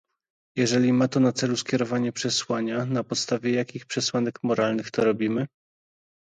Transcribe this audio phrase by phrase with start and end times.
[0.57, 5.47] Jeżeli ma to na celu skierowanie przesłania, na podstawie jakich przesłanek moralnych to robimy?